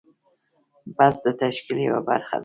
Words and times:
بست 0.97 1.19
د 1.25 1.27
تشکیل 1.41 1.77
یوه 1.87 2.01
برخه 2.09 2.35
ده. 2.39 2.39